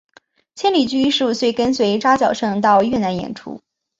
[0.55, 3.61] 千里驹十五岁跟随扎脚胜到越南演出。